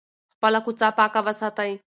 خپله 0.33 0.59
کوڅه 0.65 0.87
پاکه 0.97 1.21
وساتئ. 1.25 1.71